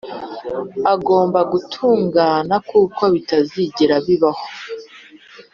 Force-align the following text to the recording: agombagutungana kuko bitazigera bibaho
agombagutungana 0.93 2.55
kuko 2.69 3.01
bitazigera 3.13 3.95
bibaho 4.05 4.45